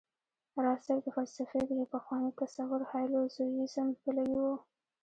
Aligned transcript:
راز 0.63 0.79
صيب 0.85 0.99
د 1.03 1.07
فلسفې 1.15 1.59
د 1.65 1.71
يو 1.79 1.87
پخواني 1.95 2.31
تصور 2.41 2.81
هايلو 2.91 3.19
زوييزم 3.35 3.87
پلوی 4.01 4.37
و 4.41 4.45